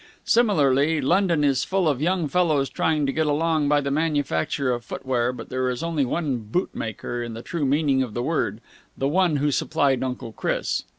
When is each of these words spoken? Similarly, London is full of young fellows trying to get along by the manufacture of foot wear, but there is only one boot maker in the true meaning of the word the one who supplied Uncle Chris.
Similarly, 0.25 0.99
London 0.99 1.43
is 1.43 1.63
full 1.63 1.87
of 1.87 2.01
young 2.01 2.27
fellows 2.27 2.71
trying 2.71 3.05
to 3.05 3.11
get 3.13 3.27
along 3.27 3.69
by 3.69 3.81
the 3.81 3.91
manufacture 3.91 4.71
of 4.71 4.83
foot 4.83 5.05
wear, 5.05 5.31
but 5.31 5.49
there 5.49 5.69
is 5.69 5.83
only 5.83 6.05
one 6.05 6.37
boot 6.37 6.73
maker 6.73 7.21
in 7.21 7.35
the 7.35 7.43
true 7.43 7.67
meaning 7.67 8.01
of 8.01 8.15
the 8.15 8.23
word 8.23 8.61
the 8.97 9.07
one 9.07 9.35
who 9.35 9.51
supplied 9.51 10.01
Uncle 10.03 10.31
Chris. 10.31 10.85